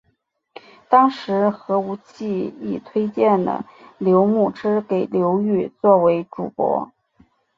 [0.89, 3.63] 当时何无忌亦推荐了
[3.99, 6.89] 刘穆之给刘裕作为主簿。